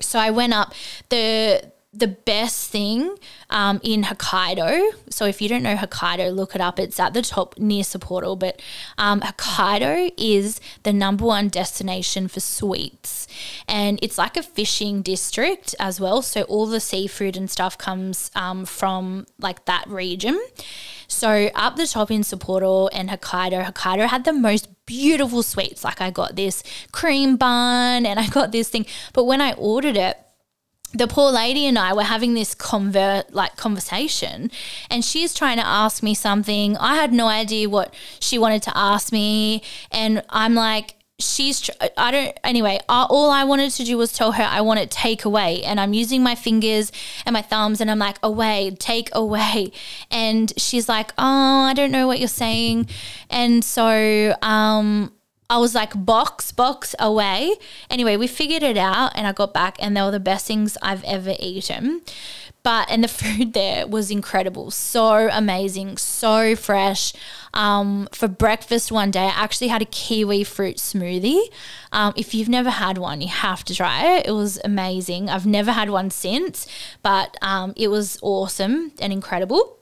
[0.00, 0.74] So I went up
[1.08, 3.16] the the best thing
[3.50, 4.90] um, in Hokkaido.
[5.10, 6.78] So if you don't know Hokkaido, look it up.
[6.78, 8.38] It's at the top near Sapporo.
[8.38, 8.60] But
[8.98, 13.26] um, Hokkaido is the number one destination for sweets,
[13.68, 16.22] and it's like a fishing district as well.
[16.22, 20.40] So all the seafood and stuff comes um, from like that region.
[21.06, 25.84] So up the top in Sapporo and Hokkaido, Hokkaido had the most beautiful sweets.
[25.84, 29.96] Like I got this cream bun and I got this thing, but when I ordered
[29.96, 30.18] it
[30.94, 34.50] the poor lady and I were having this convert like conversation
[34.88, 36.76] and she's trying to ask me something.
[36.76, 41.72] I had no idea what she wanted to ask me and I'm like she's tr-
[41.96, 45.24] I don't anyway all I wanted to do was tell her I want it take
[45.24, 46.90] away and I'm using my fingers
[47.24, 49.70] and my thumbs and I'm like away take away
[50.10, 52.88] and she's like oh I don't know what you're saying
[53.30, 55.12] and so um
[55.50, 57.54] I was like, box, box away.
[57.90, 60.78] Anyway, we figured it out and I got back and they were the best things
[60.80, 62.00] I've ever eaten.
[62.62, 64.70] But, and the food there was incredible.
[64.70, 67.12] So amazing, so fresh.
[67.52, 71.42] Um, for breakfast one day, I actually had a kiwi fruit smoothie.
[71.92, 74.26] Um, if you've never had one, you have to try it.
[74.26, 75.28] It was amazing.
[75.28, 76.66] I've never had one since,
[77.02, 79.78] but um, it was awesome and incredible.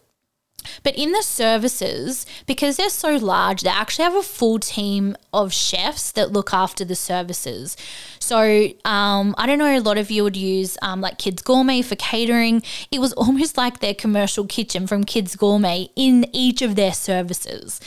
[0.82, 5.52] But in the services, because they're so large, they actually have a full team of
[5.52, 7.76] chefs that look after the services.
[8.18, 11.82] So um, I don't know, a lot of you would use um, like Kids Gourmet
[11.82, 12.62] for catering.
[12.90, 17.80] It was almost like their commercial kitchen from Kids Gourmet in each of their services.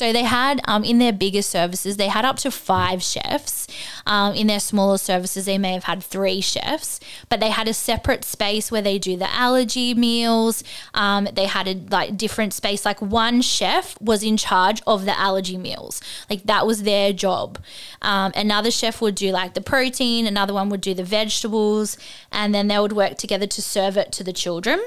[0.00, 3.66] So they had um, in their bigger services, they had up to five chefs.
[4.06, 7.74] Um, in their smaller services, they may have had three chefs, but they had a
[7.74, 10.64] separate space where they do the allergy meals.
[10.94, 12.86] Um, they had a like different space.
[12.86, 16.00] Like one chef was in charge of the allergy meals.
[16.30, 17.58] Like that was their job.
[18.00, 20.26] Um, another chef would do like the protein.
[20.26, 21.98] Another one would do the vegetables,
[22.32, 24.80] and then they would work together to serve it to the children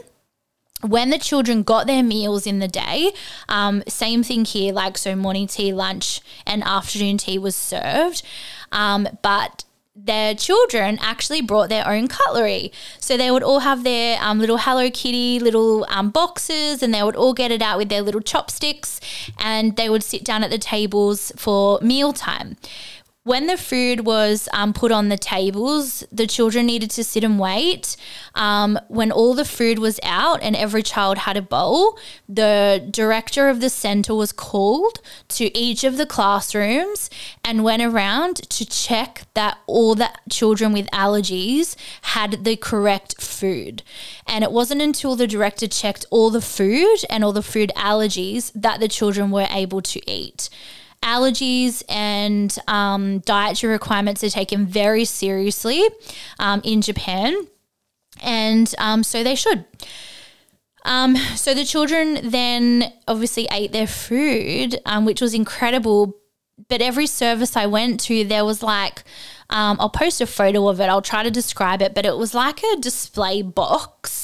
[0.84, 3.12] when the children got their meals in the day,
[3.50, 8.24] um, same thing here, like so morning tea, lunch, and afternoon tea was served.
[8.72, 9.66] Um, but
[9.96, 12.72] their children actually brought their own cutlery.
[13.00, 17.04] So they would all have their um, little Hello Kitty little um, boxes and they
[17.04, 19.00] would all get it out with their little chopsticks
[19.38, 22.58] and they would sit down at the tables for mealtime.
[23.26, 27.40] When the food was um, put on the tables, the children needed to sit and
[27.40, 27.96] wait.
[28.36, 33.48] Um, when all the food was out and every child had a bowl, the director
[33.48, 37.10] of the center was called to each of the classrooms
[37.46, 43.84] and went around to check that all the children with allergies had the correct food.
[44.28, 48.52] And it wasn't until the director checked all the food and all the food allergies
[48.54, 50.50] that the children were able to eat.
[51.04, 55.84] Allergies and um, dietary requirements are taken very seriously
[56.40, 57.36] um, in Japan,
[58.22, 59.66] and um, so they should.
[60.86, 66.18] Um, so the children then obviously ate their food, um, which was incredible.
[66.70, 69.04] But every service I went to, there was like,
[69.50, 70.86] um, I'll post a photo of it.
[70.86, 74.23] I'll try to describe it, but it was like a display box.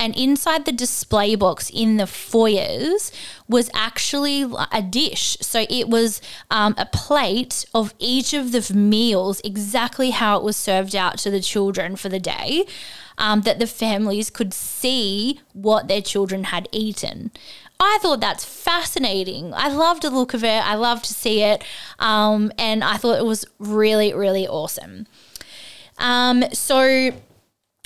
[0.00, 3.12] And inside the display box in the foyers
[3.46, 5.36] was actually a dish.
[5.42, 10.56] So it was um, a plate of each of the meals, exactly how it was
[10.56, 12.64] served out to the children for the day
[13.18, 17.30] um, that the families could see what their children had eaten.
[17.78, 19.52] I thought that's fascinating.
[19.54, 20.66] I loved the look of it.
[20.66, 21.62] I loved to see it.
[21.98, 25.06] Um, and I thought it was really, really awesome.
[25.98, 27.12] Um, so,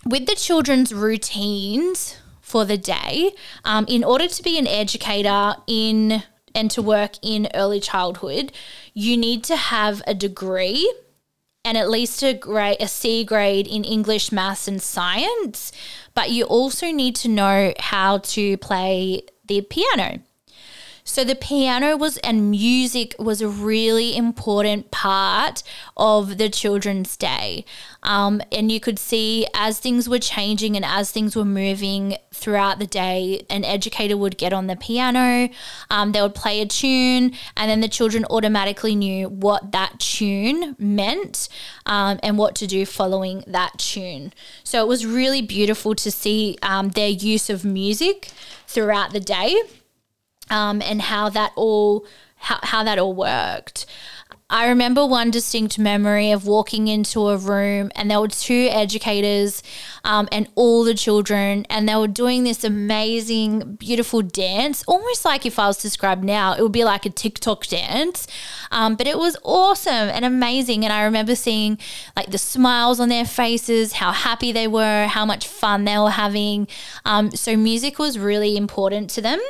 [0.07, 3.33] with the children's routines for the day,
[3.65, 6.23] um, in order to be an educator in
[6.55, 8.53] and to work in early childhood,
[8.93, 10.93] you need to have a degree
[11.65, 15.73] and at least a grade, a C grade in English, maths, and science.
[16.13, 20.21] But you also need to know how to play the piano.
[21.07, 25.63] So the piano was and music was a really important part
[25.99, 27.67] of the children's day.
[28.03, 32.79] Um, and you could see as things were changing and as things were moving throughout
[32.79, 35.51] the day, an educator would get on the piano,
[35.91, 40.75] um, they would play a tune, and then the children automatically knew what that tune
[40.79, 41.51] meant
[41.85, 44.33] um, and what to do following that tune.
[44.65, 48.31] So it was really beautiful to see um, their use of music
[48.67, 49.61] throughout the day
[50.51, 53.87] um, and how that all how, how that all worked.
[54.51, 59.63] I remember one distinct memory of walking into a room and there were two educators
[60.05, 65.47] um, and all the children, and they were doing this amazing, beautiful dance, almost like
[65.47, 68.27] if I was described now, it would be like a TikTok dance.
[68.71, 70.85] Um, but it was awesome and amazing.
[70.85, 71.79] And I remember seeing
[72.15, 76.11] like the smiles on their faces, how happy they were, how much fun they were
[76.11, 76.69] having.
[77.07, 79.41] Um, so, music was really important to them.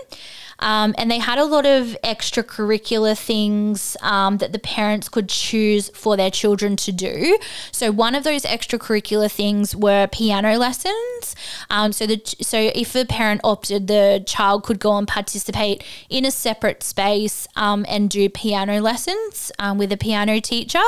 [0.65, 5.91] Um, and they had a lot of extracurricular things um, that the parents could choose
[5.91, 7.39] for their children to do.
[7.71, 11.37] So one of those extracurricular things were piano lessons.
[11.69, 16.25] Um, so the so if the parent opted, the child could go and participate in
[16.25, 20.83] a separate space um, and do piano lessons um, with a piano teacher.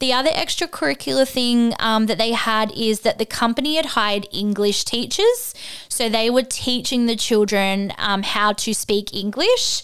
[0.00, 4.84] The other extracurricular thing um, that they had is that the company had hired English
[4.84, 5.54] teachers.
[5.98, 9.82] So they were teaching the children um, how to speak English.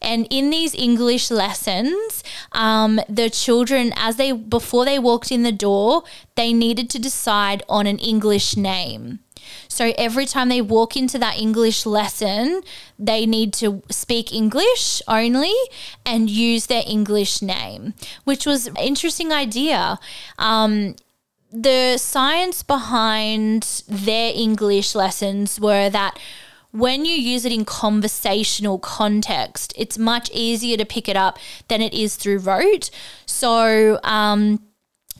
[0.00, 5.52] And in these English lessons, um, the children, as they before they walked in the
[5.52, 6.02] door,
[6.34, 9.20] they needed to decide on an English name.
[9.68, 12.62] So every time they walk into that English lesson,
[12.98, 15.54] they need to speak English only
[16.04, 17.94] and use their English name,
[18.24, 20.00] which was an interesting idea.
[20.38, 20.96] Um,
[21.52, 26.18] the science behind their English lessons were that
[26.70, 31.38] when you use it in conversational context, it's much easier to pick it up
[31.68, 32.90] than it is through rote.
[33.26, 34.60] So, um,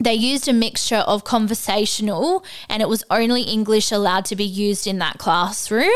[0.01, 4.87] they used a mixture of conversational and it was only English allowed to be used
[4.87, 5.91] in that classroom,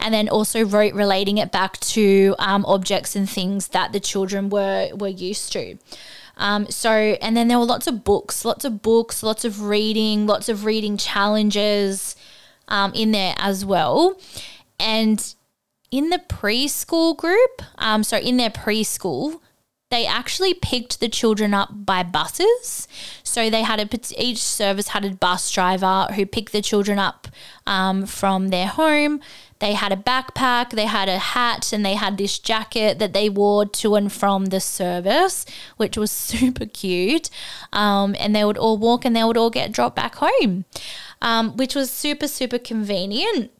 [0.00, 4.50] and then also rote relating it back to um, objects and things that the children
[4.50, 5.78] were were used to.
[6.36, 10.26] Um, so, and then there were lots of books, lots of books, lots of reading,
[10.26, 12.16] lots of reading challenges
[12.68, 14.18] um, in there as well.
[14.78, 15.34] And
[15.90, 19.40] in the preschool group, um, so in their preschool,
[19.90, 22.88] they actually picked the children up by buses.
[23.22, 23.88] So they had a
[24.20, 27.28] each service had a bus driver who picked the children up
[27.66, 29.20] um, from their home.
[29.58, 33.28] They had a backpack, they had a hat, and they had this jacket that they
[33.28, 37.30] wore to and from the service, which was super cute.
[37.72, 40.64] Um, and they would all walk and they would all get dropped back home,
[41.22, 43.50] um, which was super, super convenient.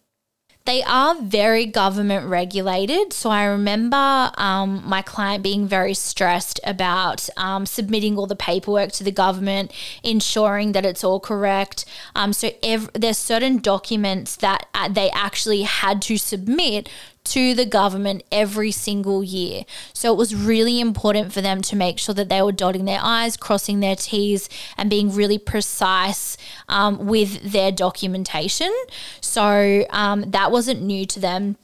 [0.67, 3.13] They are very government regulated.
[3.13, 8.91] So I remember um, my client being very stressed about um, submitting all the paperwork
[8.93, 11.85] to the government, ensuring that it's all correct.
[12.17, 16.89] Um, so ev- there's certain documents that uh, they actually had to submit
[17.27, 19.65] to the government every single year.
[19.93, 23.01] So it was really important for them to make sure that they were dotting their
[23.03, 26.37] I's, crossing their T's, and being really precise
[26.69, 28.75] um, with their documentation.
[29.21, 31.57] So um, that wasn't new to them.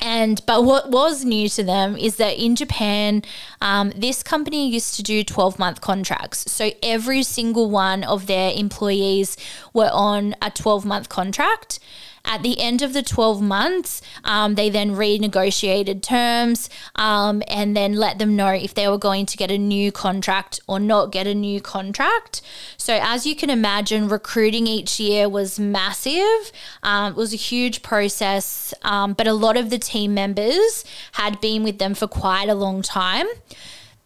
[0.00, 3.22] And but what was new to them is that in Japan,
[3.60, 6.50] um, this company used to do 12 month contracts.
[6.50, 9.36] So every single one of their employees
[9.74, 11.80] were on a 12 month contract.
[12.28, 17.94] At the end of the 12 months, um, they then renegotiated terms um, and then
[17.94, 21.26] let them know if they were going to get a new contract or not get
[21.26, 22.42] a new contract.
[22.76, 26.52] So, as you can imagine, recruiting each year was massive.
[26.82, 31.40] Um, it was a huge process, um, but a lot of the team members had
[31.40, 33.26] been with them for quite a long time.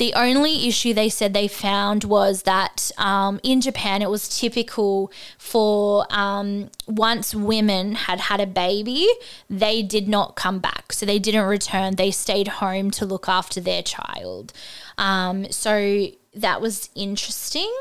[0.03, 5.13] The only issue they said they found was that um, in Japan, it was typical
[5.39, 9.07] for um, once women had had a baby,
[9.49, 10.93] they did not come back.
[10.93, 11.95] So they didn't return.
[11.95, 14.53] They stayed home to look after their child.
[14.99, 17.73] Um, so that was interesting.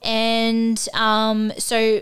[0.00, 2.00] And um, so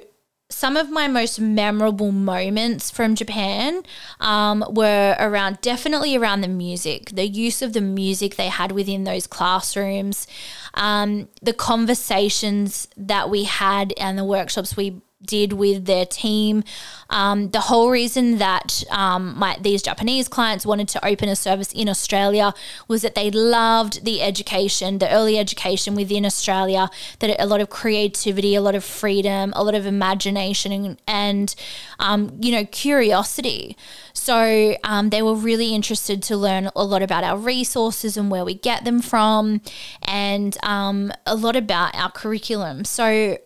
[0.51, 3.82] some of my most memorable moments from Japan
[4.18, 9.05] um, were around definitely around the music, the use of the music they had within
[9.05, 10.26] those classrooms,
[10.74, 16.64] um, the conversations that we had and the workshops we did with their team.
[17.10, 21.72] Um, the whole reason that um, my, these Japanese clients wanted to open a service
[21.72, 22.54] in Australia
[22.88, 27.68] was that they loved the education, the early education within Australia, that a lot of
[27.68, 31.54] creativity, a lot of freedom, a lot of imagination, and, and
[31.98, 33.76] um, you know, curiosity.
[34.12, 38.44] So um, they were really interested to learn a lot about our resources and where
[38.44, 39.60] we get them from,
[40.02, 42.84] and um, a lot about our curriculum.
[42.84, 43.38] So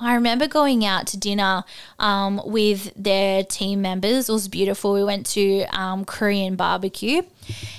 [0.00, 1.64] I remember going out to dinner
[1.98, 4.28] um, with their team members.
[4.28, 4.92] It was beautiful.
[4.92, 7.22] We went to um, Korean barbecue,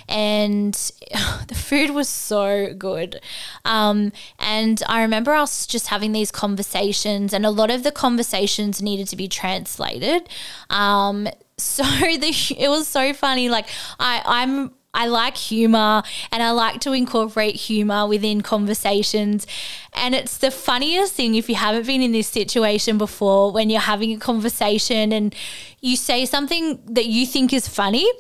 [0.08, 0.74] and
[1.48, 3.22] the food was so good.
[3.66, 8.82] Um, and I remember us just having these conversations, and a lot of the conversations
[8.82, 10.28] needed to be translated.
[10.70, 13.50] Um, so the it was so funny.
[13.50, 13.68] Like
[14.00, 19.48] I, I'm I like humor and I like to incorporate humor within conversations.
[19.94, 23.80] And it's the funniest thing if you haven't been in this situation before when you're
[23.80, 25.34] having a conversation and
[25.80, 28.12] you say something that you think is funny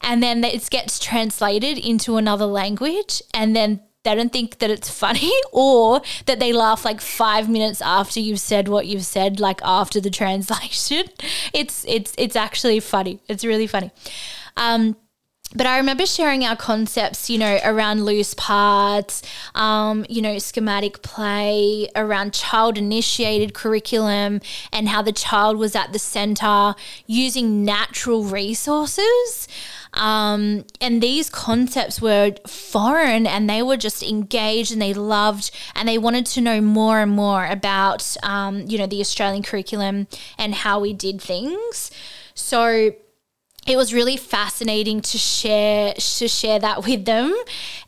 [0.00, 4.88] and then it gets translated into another language and then they don't think that it's
[4.88, 9.60] funny or that they laugh like five minutes after you've said what you've said, like
[9.62, 11.04] after the translation.
[11.52, 13.20] It's it's it's actually funny.
[13.28, 13.90] It's really funny.
[14.56, 14.96] Um,
[15.54, 19.22] but I remember sharing our concepts, you know, around loose parts,
[19.54, 24.40] um, you know, schematic play, around child initiated curriculum,
[24.72, 26.74] and how the child was at the center
[27.06, 29.48] using natural resources.
[29.94, 35.86] Um, and these concepts were foreign and they were just engaged and they loved and
[35.86, 40.06] they wanted to know more and more about, um, you know, the Australian curriculum
[40.38, 41.90] and how we did things.
[42.34, 42.94] So,
[43.66, 47.34] it was really fascinating to share to share that with them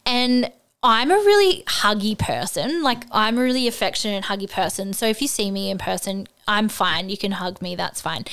[0.06, 0.50] and
[0.84, 2.82] I'm a really huggy person.
[2.82, 4.92] Like I'm a really affectionate, huggy person.
[4.92, 7.08] So if you see me in person, I'm fine.
[7.08, 7.74] You can hug me.
[7.74, 8.26] That's fine.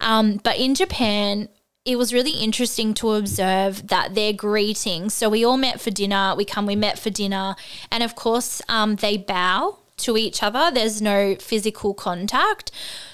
[0.00, 1.48] Um, but in Japan,
[1.84, 5.12] it was really interesting to observe that their greetings.
[5.12, 6.34] So we all met for dinner.
[6.36, 6.66] We come.
[6.66, 7.56] We met for dinner,
[7.90, 10.70] and of course, um, they bow to each other.
[10.72, 12.70] There's no physical contact.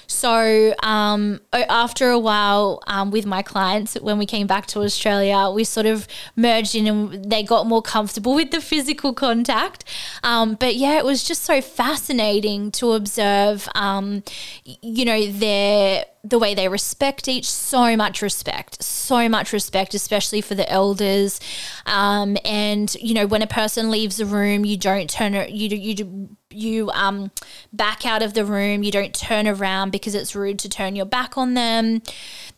[0.07, 5.49] So um, after a while, um, with my clients, when we came back to Australia,
[5.53, 9.83] we sort of merged in and they got more comfortable with the physical contact.
[10.23, 14.23] Um, but yeah, it was just so fascinating to observe, um,
[14.63, 20.41] you know, their the way they respect each so much respect so much respect especially
[20.41, 21.39] for the elders
[21.85, 26.35] um, and you know when a person leaves the room you don't turn you you
[26.55, 27.31] you um
[27.71, 28.83] back out of the room.
[28.83, 32.01] You don't turn around because it's rude to turn your back on them.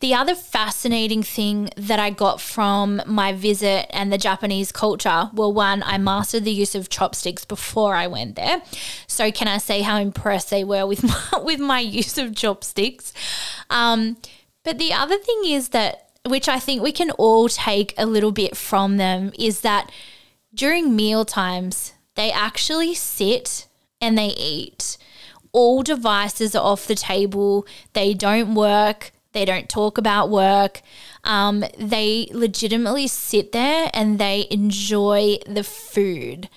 [0.00, 5.52] The other fascinating thing that I got from my visit and the Japanese culture well
[5.52, 8.62] one I mastered the use of chopsticks before I went there.
[9.06, 13.12] So can I say how impressed they were with my, with my use of chopsticks?
[13.70, 14.16] Um,
[14.64, 18.32] but the other thing is that, which I think we can all take a little
[18.32, 19.90] bit from them, is that
[20.54, 23.67] during meal times, they actually sit
[24.00, 24.98] and they eat.
[25.52, 27.66] All devices are off the table.
[27.92, 29.12] They don't work.
[29.32, 30.82] They don't talk about work.
[31.24, 36.48] Um, they legitimately sit there and they enjoy the food.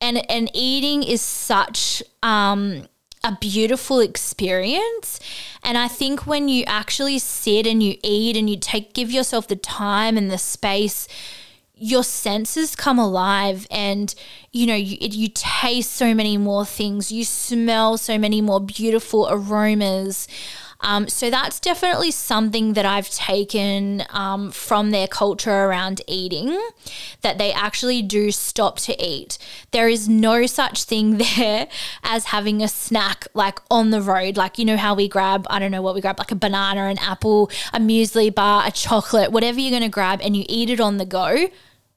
[0.00, 2.88] And, and eating is such um,
[3.22, 5.20] a beautiful experience.
[5.62, 9.46] And I think when you actually sit and you eat and you take give yourself
[9.46, 11.06] the time and the space,
[11.80, 14.14] your senses come alive and
[14.52, 19.26] you know you, you taste so many more things you smell so many more beautiful
[19.30, 20.28] aromas
[20.82, 26.58] Um, so that's definitely something that I've taken um, from their culture around eating,
[27.20, 29.36] that they actually do stop to eat.
[29.72, 31.68] There is no such thing there
[32.02, 34.36] as having a snack like on the road.
[34.36, 36.84] Like, you know, how we grab, I don't know what we grab, like a banana,
[36.84, 40.70] an apple, a muesli bar, a chocolate, whatever you're going to grab, and you eat
[40.70, 41.48] it on the go.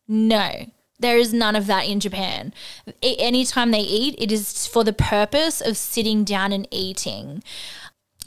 [0.08, 0.68] No,
[1.00, 2.54] there is none of that in Japan.
[3.02, 7.44] Anytime they eat, it is for the purpose of sitting down and eating.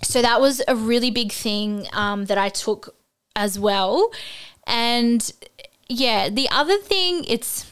[0.03, 2.95] So that was a really big thing um, that I took
[3.35, 4.11] as well.
[4.67, 5.33] And
[5.89, 7.71] yeah, the other thing, it's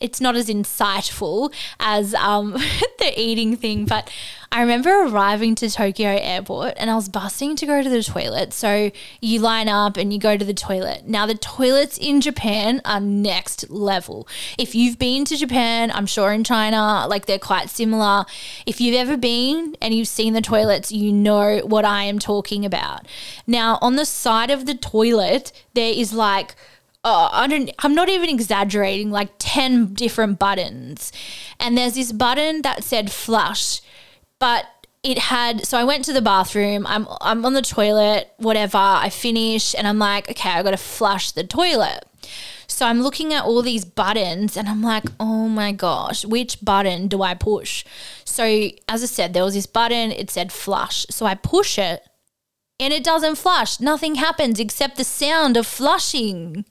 [0.00, 2.52] it's not as insightful as um,
[2.98, 4.10] the eating thing, but
[4.54, 8.52] I remember arriving to Tokyo airport and I was busting to go to the toilet.
[8.52, 11.08] So you line up and you go to the toilet.
[11.08, 14.28] Now, the toilets in Japan are next level.
[14.56, 18.26] If you've been to Japan, I'm sure in China, like they're quite similar.
[18.64, 22.64] If you've ever been and you've seen the toilets, you know what I am talking
[22.64, 23.08] about.
[23.48, 26.54] Now, on the side of the toilet, there is like,
[27.02, 31.12] oh, I don't, I'm not even exaggerating, like 10 different buttons.
[31.60, 33.80] And there's this button that said flush,
[34.44, 34.66] but
[35.02, 39.08] it had so I went to the bathroom, I'm I'm on the toilet, whatever, I
[39.08, 42.04] finish and I'm like, okay, I gotta flush the toilet.
[42.66, 47.08] So I'm looking at all these buttons and I'm like, oh my gosh, which button
[47.08, 47.86] do I push?
[48.26, 48.44] So
[48.86, 51.06] as I said, there was this button, it said flush.
[51.08, 52.02] So I push it
[52.80, 53.78] and it doesn't flush.
[53.78, 56.64] Nothing happens except the sound of flushing.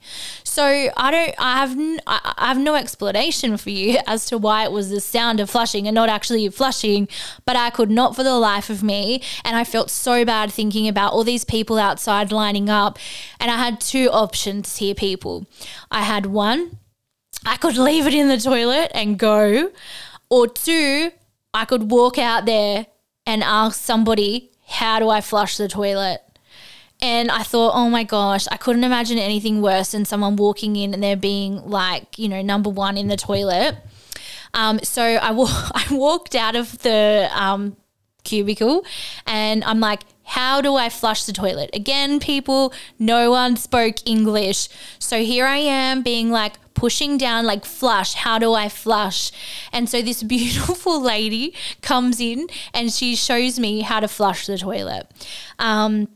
[0.44, 1.36] So I don't.
[1.40, 1.72] I have.
[1.72, 5.50] N- I have no explanation for you as to why it was the sound of
[5.50, 7.08] flushing and not actually flushing.
[7.46, 10.88] But I could not for the life of me, and I felt so bad thinking
[10.90, 13.00] about all these people outside lining up.
[13.40, 15.48] And I had two options here, people.
[15.90, 16.80] I had one.
[17.46, 19.72] I could leave it in the toilet and go,
[20.30, 21.12] or two.
[21.54, 22.88] I could walk out there
[23.26, 26.22] and ask somebody how do I flush the toilet?
[27.02, 30.94] And I thought, oh my gosh, I couldn't imagine anything worse than someone walking in
[30.94, 33.76] and they're being like, you know, number one in the toilet.
[34.54, 35.32] Um, so I,
[35.92, 37.76] walked out of the um,
[38.24, 38.86] cubicle
[39.28, 41.70] and I'm like, how do I flush the toilet?
[41.74, 44.70] Again, people, no one spoke English.
[44.98, 46.54] So here I am being like,
[46.84, 48.14] pushing down, like, flush.
[48.14, 49.32] How do I flush?
[49.72, 54.58] And so this beautiful lady comes in and she shows me how to flush the
[54.58, 55.08] toilet.
[55.60, 56.10] Um,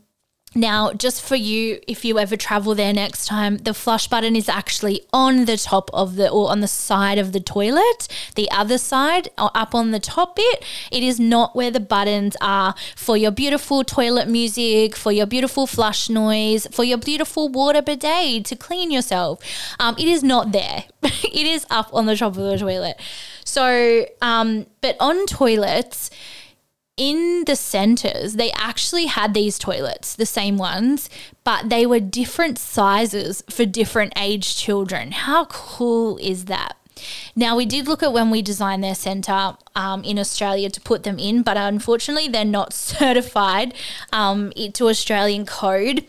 [0.54, 4.48] now, just for you, if you ever travel there next time, the flush button is
[4.48, 8.78] actually on the top of the or on the side of the toilet, the other
[8.78, 10.64] side, or up on the top bit.
[10.90, 15.66] It is not where the buttons are for your beautiful toilet music, for your beautiful
[15.66, 19.40] flush noise, for your beautiful water bidet to clean yourself.
[19.78, 20.84] Um, it is not there.
[21.02, 22.98] it is up on the top of the toilet.
[23.44, 26.10] So, um, but on toilets,
[26.98, 31.08] in the centers, they actually had these toilets, the same ones,
[31.44, 35.12] but they were different sizes for different age children.
[35.12, 36.76] How cool is that?
[37.36, 41.04] Now, we did look at when we designed their centre um, in Australia to put
[41.04, 43.72] them in, but unfortunately, they're not certified
[44.12, 46.04] um, to Australian code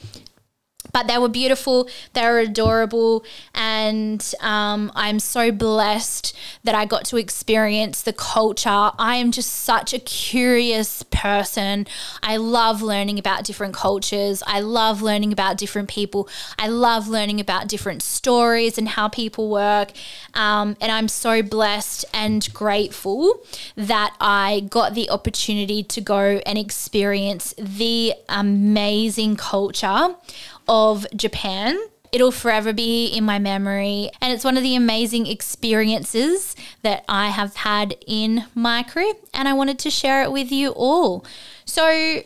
[0.91, 3.23] but they were beautiful, they were adorable,
[3.53, 8.69] and um, I'm so blessed that I got to experience the culture.
[8.69, 11.87] I am just such a curious person.
[12.23, 16.27] I love learning about different cultures, I love learning about different people,
[16.57, 19.91] I love learning about different stories and how people work.
[20.33, 23.43] Um, and I'm so blessed and grateful
[23.75, 30.15] that I got the opportunity to go and experience the amazing culture
[30.69, 31.77] of Japan.
[32.11, 34.09] It'll forever be in my memory.
[34.21, 39.13] And it's one of the amazing experiences that I have had in my career.
[39.33, 41.25] And I wanted to share it with you all.
[41.65, 42.21] So,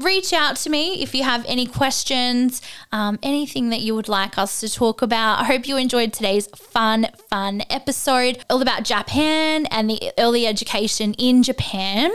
[0.00, 4.38] reach out to me if you have any questions, um, anything that you would like
[4.38, 5.40] us to talk about.
[5.40, 11.14] I hope you enjoyed today's fun, fun episode all about Japan and the early education
[11.14, 12.10] in Japan.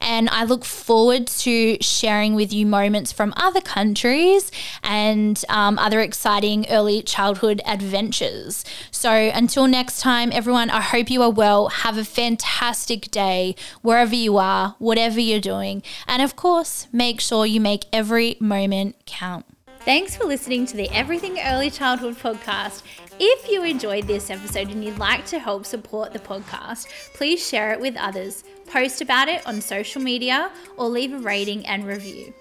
[0.00, 6.00] And I look forward to sharing with you moments from other countries and um, other
[6.00, 8.64] exciting early childhood adventures.
[8.90, 11.68] So until next time, everyone, I hope you are well.
[11.68, 15.82] Have a fantastic day wherever you are, whatever you're doing.
[16.06, 19.46] And of course, make sure sure you make every moment count.
[19.82, 22.82] Thanks for listening to the Everything Early Childhood podcast.
[23.20, 27.72] If you enjoyed this episode and you'd like to help support the podcast, please share
[27.72, 32.34] it with others, post about it on social media, or leave a rating and review.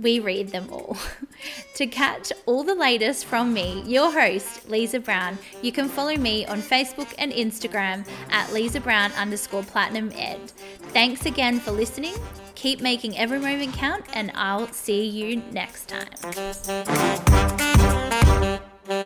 [0.00, 0.96] We read them all.
[1.74, 6.46] to catch all the latest from me, your host, Lisa Brown, you can follow me
[6.46, 10.40] on Facebook and Instagram at Lisa Brown underscore platinum ed.
[10.92, 12.14] Thanks again for listening.
[12.54, 16.08] Keep making every moment count, and I'll see you next time.